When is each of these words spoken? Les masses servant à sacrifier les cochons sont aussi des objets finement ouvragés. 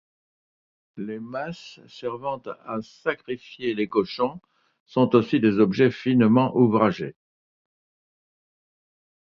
Les 0.97 1.19
masses 1.19 1.79
servant 1.87 2.39
à 2.65 2.81
sacrifier 2.81 3.75
les 3.75 3.87
cochons 3.87 4.41
sont 4.87 5.13
aussi 5.15 5.39
des 5.39 5.59
objets 5.59 5.91
finement 5.91 6.57
ouvragés. 6.57 7.15